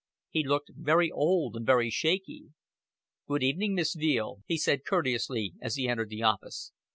[0.31, 2.45] He looked very old and very shaky.
[3.27, 6.71] "Good evening, Miss Veale," he said courteously as he entered the office.